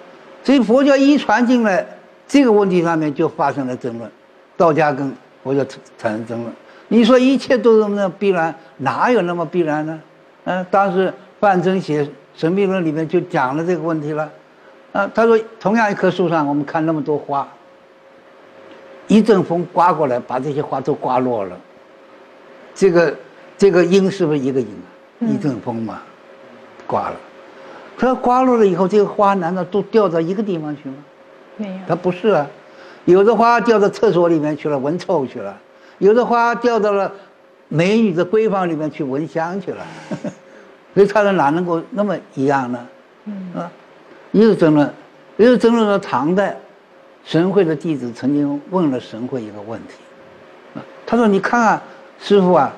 [0.44, 1.84] 所以佛教一传进来，
[2.28, 4.08] 这个问题上面就发生了争论。
[4.56, 5.12] 道家跟
[5.44, 5.66] 佛教
[5.98, 6.54] 产生争论。
[6.90, 10.00] 你说一切都是那么必然，哪有那么必然呢？
[10.44, 12.04] 嗯，当时范增写
[12.36, 14.30] 《神秘论》里面就讲了这个问题了。
[14.92, 17.48] 啊，他说，同样一棵树上，我们看那么多花，
[19.08, 21.58] 一阵风刮过来，把这些花都刮落了。
[22.74, 23.16] 这个，
[23.58, 25.28] 这个因是不是一个因啊？
[25.28, 26.02] 一阵风嘛，
[26.86, 27.16] 刮了。
[27.98, 30.96] 它刮落了以后，这个花难道都掉到一个地方去吗？
[31.58, 31.74] 没有。
[31.88, 32.48] 它不是啊，
[33.06, 35.54] 有的花掉到厕所里面去了，闻臭去了；
[36.00, 37.12] 有的花掉到了
[37.70, 39.86] 美女的闺房里面去闻香去了。
[40.94, 42.88] 所以它的哪能够那么一样呢？
[43.56, 43.72] 啊，
[44.32, 44.94] 又争论，
[45.38, 46.58] 又争论到唐代，
[47.24, 49.96] 神会的弟子曾经问了神会一个问题，
[50.76, 51.82] 啊，他说：“你看啊，
[52.20, 52.74] 师傅啊，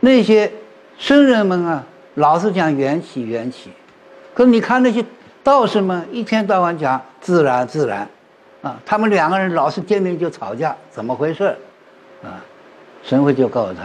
[0.00, 0.50] 那些
[0.98, 1.84] 僧人们啊，
[2.14, 3.70] 老是讲缘起缘起。”
[4.34, 5.04] 可是你看那些
[5.42, 8.08] 道士们一天到晚讲自然自然，
[8.62, 11.54] 啊，他们两个人老是见面就吵架，怎么回事？
[12.22, 12.40] 啊，
[13.02, 13.80] 神会就告诉他，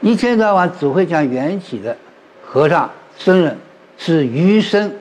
[0.00, 1.96] 一天到晚只会讲缘起的
[2.44, 3.56] 和尚僧人
[3.96, 4.92] 是余生，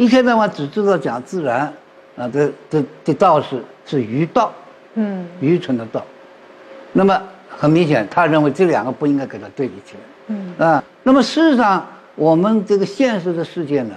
[0.00, 1.70] 一天到晚只知道讲自然，
[2.16, 4.50] 啊，这这这道士是愚道，
[4.94, 6.02] 嗯，愚蠢的道。
[6.94, 11.86] 那么很明显，他认为这两个不应该给他对比起来，嗯，啊，那么事实上。
[12.16, 13.94] 我们这个现实的世界呢，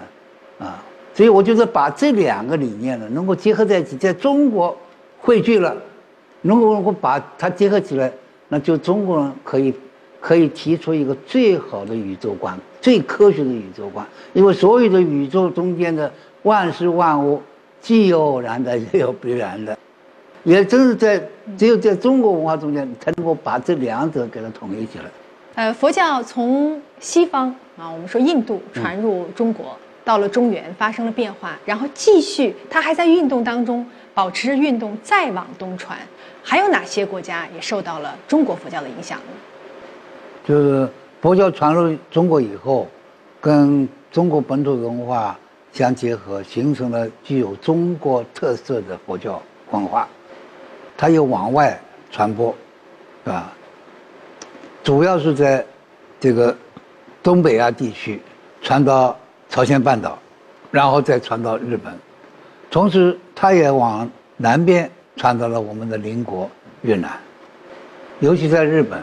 [0.58, 0.82] 啊，
[1.14, 4.78] 所以我觉得把这两个理念呢，能够结合在一起，在中国
[5.20, 5.76] 汇聚了，
[6.42, 8.10] 能够能够把它结合起来，
[8.48, 9.74] 那就中国人可以
[10.24, 14.08] 可以提出一个最好的宇宙观，最科学的宇宙观。
[14.32, 16.10] 因为所有的宇宙中间的
[16.44, 17.42] 万事万物，
[17.82, 19.78] 既有偶然的，也有必然的，
[20.46, 21.22] 也正是在
[21.58, 25.04] 只有在中国文化中间，才能够把这两者给它统一起来。
[25.56, 27.54] 呃，佛教从西方。
[27.76, 35.98] 啊，我们说印度传入中国，到了中原发生了变化，然后继续，它还在运动当中，保持着运动再往东传。
[36.44, 39.34] 还有哪些国家也受到了中国佛教的影响呢？
[40.46, 40.90] 就是
[41.22, 42.88] 佛教传入中国以后，
[43.40, 45.38] 跟中国本土文化
[45.72, 50.08] 相结合，形成了具有中国特色的佛教文化。
[50.98, 51.80] 它又往外
[52.12, 52.56] 传播，
[53.26, 53.54] 啊，
[54.84, 55.66] 主要是在
[56.20, 56.56] 这个。
[57.24, 58.22] 东北亚地区
[58.62, 60.20] 传到朝鲜半岛，
[60.72, 61.94] 然后再传到日本，
[62.70, 66.52] 同时它也往南边传到了我们的邻国
[66.82, 67.18] 越南，
[68.20, 69.02] 尤其在日本。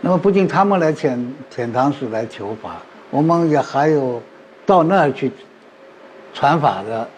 [0.00, 1.18] 那么不仅他们来遣
[1.54, 2.76] 遣唐使来求法，
[3.10, 4.20] 我们也还有
[4.64, 5.30] 到那儿去
[6.32, 7.08] 传法的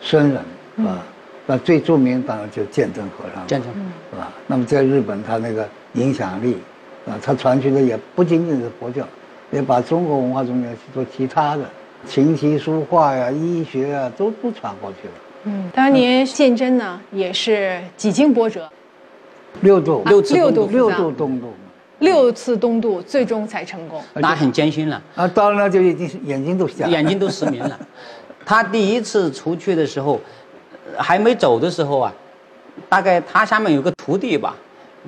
[0.00, 1.02] 僧人啊。
[1.46, 3.72] 那最著名当然就鉴真和尚，鉴真
[4.10, 4.32] 是吧？
[4.46, 6.58] 那么在日本，他那个影响力
[7.06, 9.06] 啊，他传去的也不仅仅是佛教。
[9.52, 11.62] 也把中国文化中间去做其他的
[12.04, 15.14] 琴棋书画呀、医学啊，都都传过去了。
[15.44, 18.68] 嗯，当年鉴真呢，也是几经波折，
[19.60, 21.54] 六度六次六度六度东渡，
[22.00, 24.02] 六次东渡，最终才成功。
[24.14, 25.26] 那很艰辛了啊！
[25.28, 27.78] 到了就已经眼睛都瞎，眼睛都失明了。
[28.44, 30.20] 他第一次出去的时候，
[30.96, 32.12] 还没走的时候啊，
[32.88, 34.54] 大概他下面有个徒弟吧，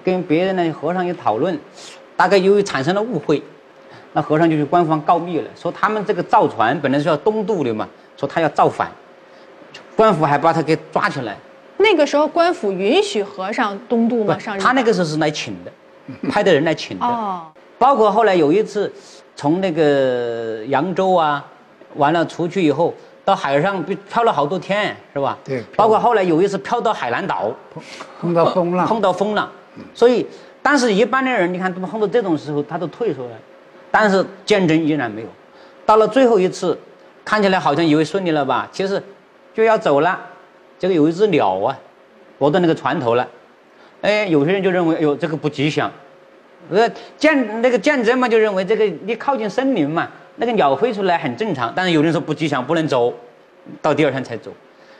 [0.02, 1.58] 跟别人的和尚有讨论，
[2.16, 3.42] 大概由于产生了误会。
[4.14, 8.90] 那和尚就去官方告密了，说他们这个造船本来是要东渡的嘛，说他要造反，
[9.94, 11.36] 官府还把他给抓起来。
[11.76, 14.38] 那个时候官府允许和尚东渡吗？
[14.38, 15.70] 上他那个时候是来请的，
[16.30, 17.06] 派的人来请的。
[17.06, 17.42] 哦。
[17.78, 18.92] 包括后来有一次，
[19.36, 21.44] 从那个扬州啊，
[21.94, 22.92] 完了出去以后，
[23.24, 25.38] 到海上漂了好多天，是吧？
[25.44, 25.62] 对。
[25.76, 27.52] 包括后来有一次漂到海南岛，
[28.20, 28.86] 碰到风浪。
[28.86, 29.48] 碰到风浪，
[29.94, 30.26] 所以，
[30.60, 33.30] 但是一般的人，你看，碰到这种时候，他都退出来。
[33.90, 35.28] 但是鉴真依然没有，
[35.86, 36.76] 到了最后一次，
[37.24, 38.68] 看起来好像以为顺利了吧？
[38.72, 39.00] 其实
[39.54, 40.18] 就要走了，
[40.78, 41.78] 结果有一只鸟啊，
[42.40, 43.26] 落到那个船头了。
[44.00, 45.90] 哎，有些人就认为，哎呦，这个不吉祥。
[46.70, 51.72] 呃，鉴那个鉴真嘛，就认为这个你靠近森林嘛，那个鸟飞出来很正常。
[51.74, 53.12] 但是有人说不吉祥，不能走，
[53.80, 54.50] 到第二天才走。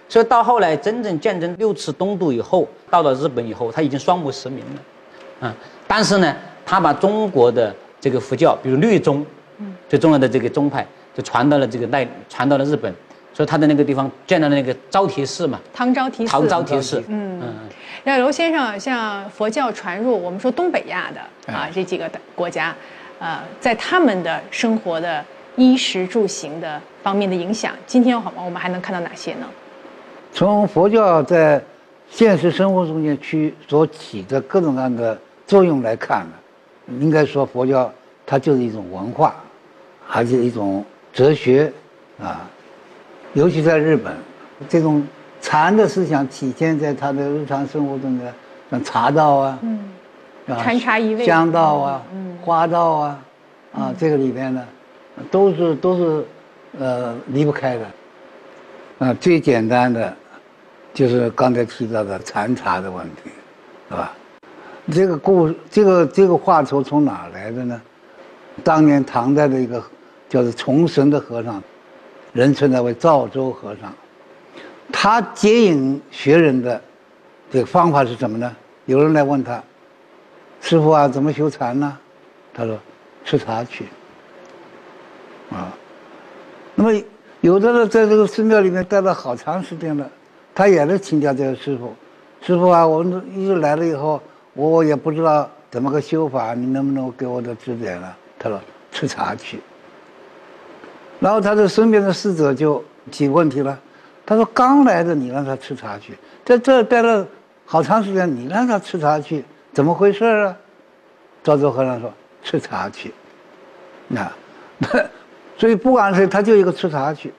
[0.08, 5.48] 所以到后来真正鉴真六次东渡以后，到了日本以后，他已经双目失明了。
[5.48, 5.54] 啊，
[5.86, 6.34] 但是呢，
[6.64, 7.74] 他把中国的。
[8.00, 9.26] 这个佛教，比如律宗，
[9.88, 12.94] 最重要的这个宗派，就传到了这个奈，传到了日本，
[13.38, 16.32] 所以他的那个地方建了那个招提寺嘛，唐招提寺。
[16.32, 17.54] 唐招提寺，嗯嗯。
[18.02, 22.74] 那刘先生，像佛教传入我们说东北亚的啊这几个国家，
[23.20, 25.24] 呃，在他们的生活的
[25.54, 29.46] 衣食住行的方面的影响，今天好我们还能看到哪些呢？
[30.32, 31.62] 从佛教在
[32.10, 36.98] 现实生活中间去所起的各种各样的作用来看呢？
[37.00, 37.88] 应该说，佛教
[38.26, 39.36] 它就是一种文化，
[40.04, 41.72] 还是一种哲学，
[42.20, 42.44] 啊，
[43.34, 44.14] 尤其在日本，
[44.68, 45.06] 这种
[45.40, 48.32] 禅的思想体现在他的日常生活中的，
[48.70, 49.58] 像茶道啊，
[50.48, 53.24] 啊，禅茶一味，香道啊，嗯花道啊，
[53.72, 54.66] 啊，这个里边呢，
[55.30, 56.24] 都是都是，
[56.78, 57.86] 呃，离不开的。
[58.98, 60.12] 啊，最简单的，
[60.92, 63.30] 就是刚才提到的禅茶的问题，
[63.88, 64.12] 是吧？
[64.90, 67.80] 这个故这个这个话头从哪来的呢？
[68.64, 69.80] 当年唐代的一个
[70.28, 71.62] 叫做崇神的和尚，
[72.32, 73.92] 人称他为赵州和尚，
[74.92, 76.80] 他接引学人的
[77.50, 78.54] 这个方法是什么呢？
[78.86, 79.62] 有人来问他，
[80.60, 81.98] 师傅啊，怎么修禅呢？
[82.54, 82.78] 他说，
[83.24, 83.86] 吃茶去。
[85.50, 85.72] 啊，
[86.74, 87.02] 那么
[87.40, 90.10] 有的呢，在这个寺庙里面待了好长时间了，
[90.54, 91.94] 他也来请教这个师傅，
[92.42, 94.20] 师傅啊，我们一来了以后，
[94.52, 98.14] 我也不知道怎么个修法，你能不能给我的指点呢？
[98.38, 98.60] 他说
[98.92, 99.60] 吃茶去。
[101.20, 103.78] 然后他的身边的侍者就提问题了，
[104.24, 107.26] 他说刚来的你让他吃茶去，在这待了
[107.64, 110.56] 好长时间，你让他吃茶去，怎么回事啊？
[111.42, 113.12] 赵州和尚说吃茶去，
[114.06, 114.30] 那。
[115.58, 117.34] 所以不管是他就一个吃茶去，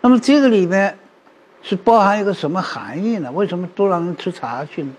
[0.00, 0.98] 那么这个里面
[1.62, 3.30] 是包含一个什么含义呢？
[3.30, 4.90] 为什么都让人吃茶去呢？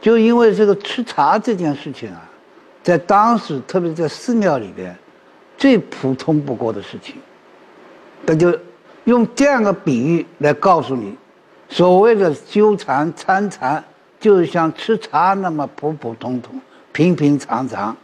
[0.00, 2.20] 就因为这个吃茶这件事情啊，
[2.82, 4.92] 在当时特别在寺庙里边，
[5.56, 7.14] 最普通不过的事情。
[8.26, 8.56] 那就
[9.04, 11.16] 用这样的比喻来告诉你，
[11.68, 13.82] 所谓的修禅参禅，
[14.18, 16.60] 就是像吃茶那么普普通通、
[16.92, 17.96] 平平常常。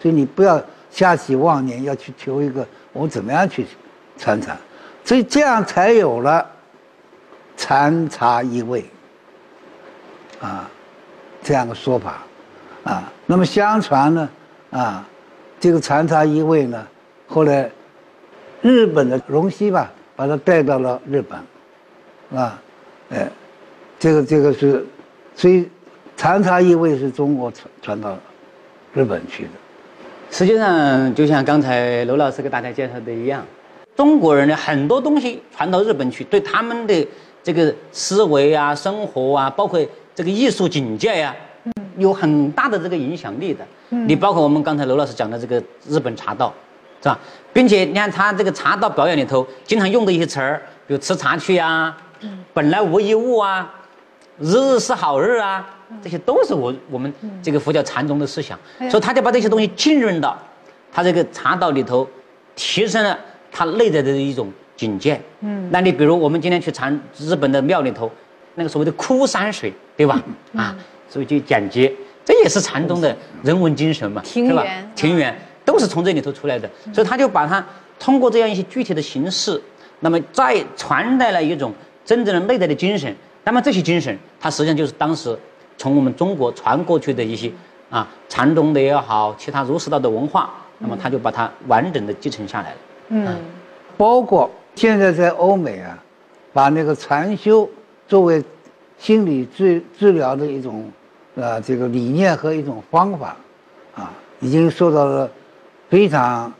[0.00, 2.66] 所以你不要下起妄念要去求一个。
[2.92, 3.66] 我怎么样去
[4.16, 4.58] 参禅？
[5.04, 6.46] 所以这样才有了
[7.56, 8.84] 禅茶一味
[10.40, 10.68] 啊
[11.42, 12.22] 这样的说法
[12.84, 13.10] 啊。
[13.24, 14.28] 那么相传呢
[14.70, 15.06] 啊，
[15.58, 16.86] 这个禅茶一味呢，
[17.26, 17.70] 后来
[18.62, 22.62] 日本的荣西吧，把他带到了日本啊，
[23.10, 23.28] 哎，
[23.98, 24.86] 这个这个是，
[25.34, 25.68] 所以
[26.16, 28.16] 禅茶一味是中国传传到
[28.94, 29.50] 日本去的。
[30.30, 33.44] 实际上，就像刚才刘老师给大家介绍的一样，
[33.96, 37.06] 中国人的很多东西传到日本去，对他们的
[37.42, 41.34] 这个思维啊、生活啊，包括这个艺术境界呀，
[41.98, 43.66] 有很大的这个影响力的。
[43.90, 46.54] 你包括我们刚才刘老师讲的这个日本茶道，
[47.02, 47.18] 是吧？
[47.52, 51.94] 并且你看他这个茶道表演里头，经常用的一些词儿，比如吃茶去啊，
[52.54, 53.70] 本来无一物啊，
[54.38, 55.68] 日日是好日啊。
[56.02, 57.12] 这些都是我我们
[57.42, 58.58] 这个佛教禅宗的思想，
[58.90, 60.34] 所以他就把这些东西浸润到
[60.90, 62.08] 他这个茶道里头，
[62.56, 63.18] 提升了
[63.50, 65.20] 他内在的一种境界。
[65.40, 68.10] 嗯，那你比如我们今天去禅日本的庙里头，
[68.54, 70.18] 那个所谓的枯山水，对吧？
[70.56, 70.74] 啊，
[71.10, 71.92] 所以就简洁，
[72.24, 74.64] 这也是禅宗的人文精神嘛，是吧？
[74.94, 77.64] 庭园都是从这里头出来的，所以他就把它
[77.98, 79.60] 通过这样一些具体的形式，
[80.00, 81.72] 那么再传达了一种
[82.04, 83.14] 真正的内在的精神。
[83.44, 85.38] 那么这些精神，它实际上就是当时。
[85.78, 87.50] 从我们中国传过去的一些
[87.90, 92.76] 啊禅宗的也好，其他儒释道的文化，那么他就把它完整的继承下来了。
[93.08, 93.36] 嗯，
[93.96, 95.98] 包括现在在欧美啊，
[96.52, 97.68] 把那个禅修
[98.06, 98.44] 作为
[98.96, 100.88] 心理治治疗的一种
[101.34, 103.34] 呃这个理念和一种方法，
[103.96, 105.28] 啊，已经受到了
[105.92, 106.50] 非常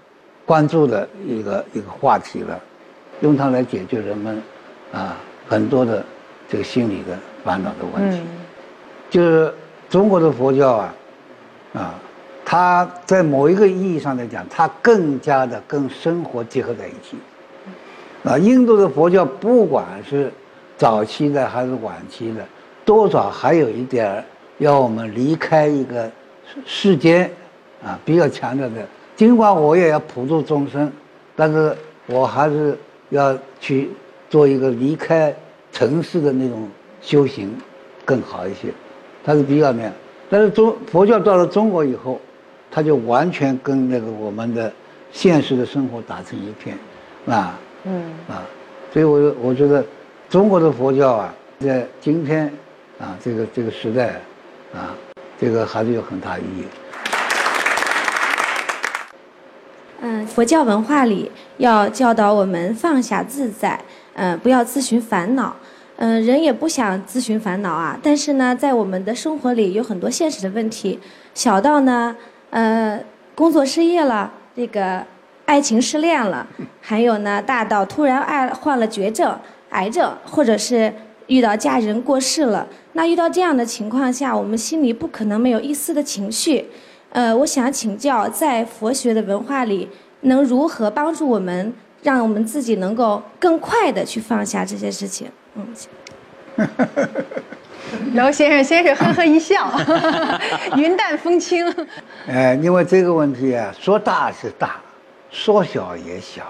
[0.44, 2.60] 关注的一个一个话题了，
[3.22, 4.42] 用它来解决人们
[4.92, 5.16] 啊
[5.48, 6.04] 很多的
[6.46, 8.20] 这个心理的烦恼的问题。
[9.08, 9.50] 就是
[9.88, 10.94] 中国的佛教啊，
[11.72, 11.94] 啊，
[12.44, 17.16] 它在某一个意义上来讲，它更加的跟生活结合在一起。
[18.24, 20.30] 啊，印度的佛教不管是
[20.76, 22.44] 早期的还是晚期的，
[22.84, 24.24] 多少还有一点儿
[24.58, 26.10] 要我们离开一个
[26.66, 27.30] 世间，
[27.82, 28.86] 啊，比较强调的。
[29.16, 30.90] 尽管我也要普度众生，
[31.36, 32.76] 但是我还是
[33.10, 33.90] 要去
[34.28, 35.34] 做一个离开
[35.70, 36.68] 城市的那种
[37.00, 37.54] 修行，
[38.04, 38.68] 更好一些。
[39.24, 39.92] 它是比较那样，
[40.28, 42.20] 但是中佛教到了中国以后，
[42.70, 44.72] 它就完全跟那个我们的
[45.12, 46.76] 现实的生活打成一片，
[47.26, 48.42] 啊，嗯，啊，
[48.92, 49.84] 所以我我觉得
[50.28, 52.52] 中国的佛教啊，在今天
[52.98, 54.20] 啊这个这个时代，
[54.74, 54.92] 啊，
[55.38, 56.64] 这个还是有很大意义。
[60.26, 63.78] 佛教文化里要教导我们放下自在，
[64.14, 65.54] 嗯，不要自寻烦恼。
[65.96, 70.98] 嗯，人也不想自寻烦恼啊，但是呢，在我们的生活里有很多现实的问题，
[71.34, 72.16] 小到呢，
[72.50, 72.98] 呃，
[73.34, 75.04] 工作失业了，这个
[75.44, 76.46] 爱情失恋了，
[76.80, 80.92] 还有呢，大到突然爱患了绝症、癌症，或者是
[81.28, 82.66] 遇到家人过世了。
[82.94, 86.68] 那遇到这样的情况下，我们心里不可能没有一丝的情绪。
[87.10, 89.88] 呃，我想请教，在佛学的文化里，
[90.22, 95.28] 能如何帮助我们，让我们自己能够更快的去放下这些事情？
[95.54, 95.66] 嗯，
[98.14, 99.70] 然后先生先生呵呵一笑，
[100.76, 101.72] 云淡风轻。
[102.26, 104.76] 哎，因为这个问题啊，说大是大，
[105.30, 106.42] 说小也小。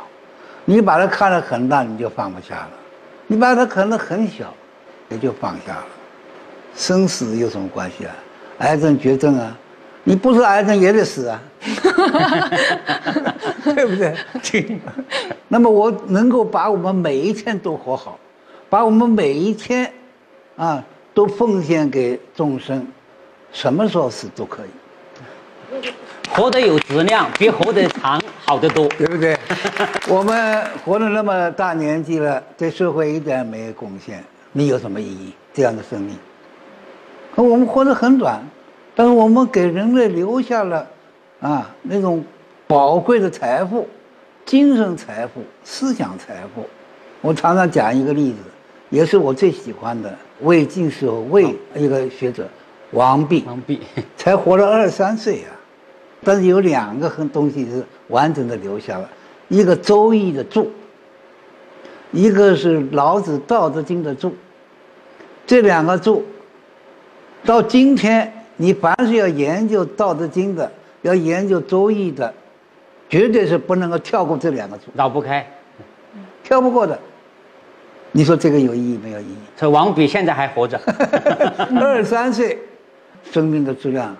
[0.64, 2.70] 你把它看得很大，你就放不下了；
[3.26, 4.54] 你把它看得很小，
[5.08, 5.84] 也就放下了。
[6.76, 8.14] 生死有什么关系啊？
[8.58, 9.56] 癌症绝症啊，
[10.04, 11.42] 你不是癌症也得死啊，
[13.74, 14.14] 对不对？
[15.48, 18.18] 那么我能够把我们每一天都活好，
[18.68, 19.90] 把我们每一天，
[20.56, 20.84] 啊，
[21.14, 22.86] 都奉献给众生，
[23.52, 24.68] 什么时候死都可以，
[26.30, 28.88] 活得有质量，比活得长好得多。
[28.98, 29.38] 对不对？
[30.08, 35.32] 我们活了那么大年纪了，对社会一点没有贡献，你有什么意义？
[35.54, 36.16] 这样的生命，
[37.36, 38.42] 可我们活得很短，
[38.94, 40.86] 但是我们给人类留下了
[41.42, 42.24] 啊那种
[42.68, 43.86] 宝贵的财富，
[44.46, 46.64] 精神财富、思想财富。
[47.20, 48.38] 我常常讲一个例子，
[48.90, 52.48] 也是我最喜欢的，魏晋时候魏一个学者
[52.92, 53.80] 王弼，王弼，
[54.16, 55.50] 才活了二十三岁啊、
[56.22, 59.08] 但是有两个很东西是完整的留下了，
[59.48, 60.70] 一个《周易》的注，
[62.12, 64.32] 一个是老子《道德经》的注。
[65.44, 66.24] 这两个注，
[67.44, 70.70] 到今天你凡是要研究《道德经》的，
[71.02, 72.32] 要研究《周易》的，
[73.08, 75.46] 绝对是不能够跳过这两个字，绕不开。
[76.42, 76.98] 跳不过的。
[78.14, 79.36] 你说这个有意义没有意义？
[79.56, 80.78] 这王比现在还活着，
[81.80, 82.58] 二十三岁，
[83.30, 84.14] 生命的质量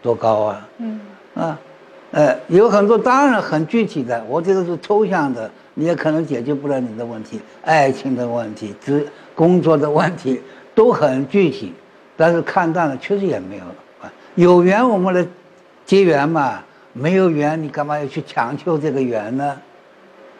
[0.00, 0.68] 多高啊！
[0.78, 1.00] 嗯
[1.34, 1.58] 啊，
[2.12, 9.04] 呃，有很多当然很具体的，我这个是抽象的，你也可能解决不了你的问题，爱情的问题、职
[9.34, 10.40] 工作的问题
[10.72, 11.74] 都很具体，
[12.16, 14.12] 但是看淡了确实也没有了。
[14.36, 15.26] 有缘我们来
[15.92, 16.58] 结缘嘛，
[16.94, 19.54] 没有缘你干嘛要去强求这个缘呢？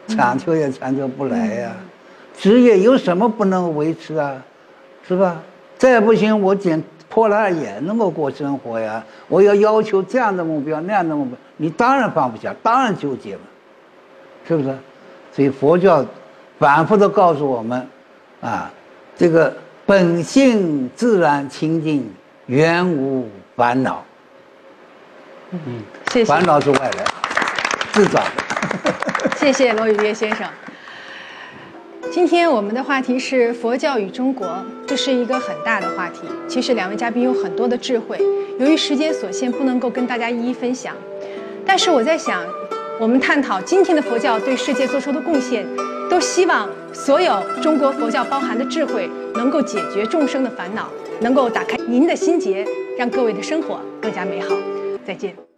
[0.09, 1.76] 强求也强求不来呀、
[2.34, 4.42] 职业有什么不能维持啊？
[5.07, 5.42] 是吧？
[5.76, 9.05] 再不行，我捡破烂也能够过生活呀。
[9.28, 13.42] 我要要求这样的目标，那样的目标，你当然放不下，当然纠结嘛，
[14.48, 14.74] 是不是？
[15.32, 16.03] 所以佛教
[16.59, 17.86] 反复的告诉我们，
[18.40, 18.72] 啊，
[19.14, 22.11] 这个本性自然清净，
[22.46, 24.03] 原无烦恼，
[26.11, 27.05] 谢谢烦，恼是外来，
[27.92, 28.30] 自找的。
[29.36, 30.46] 谢谢罗宇月先生。
[32.11, 34.46] 今天我们的话题是佛教与中国，
[34.86, 36.22] 这是一个很大的话题。
[36.48, 38.18] 其实两位嘉宾有很多的智慧，
[38.59, 40.94] 由于时间所限，不能够跟大家一一分享。
[41.66, 42.42] 但是我在想，
[42.98, 45.66] 我们探讨今天的佛教对世界做出的贡献，
[46.09, 50.88] 都希望所有中国佛教包含的智慧能够解决众生的烦恼，
[51.20, 52.66] 能够打开您的心结，
[52.98, 54.55] 让各位的生活更加美好。
[55.05, 55.51] 再见。